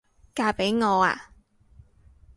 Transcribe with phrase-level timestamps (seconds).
[0.33, 1.29] 嫁畀我吖？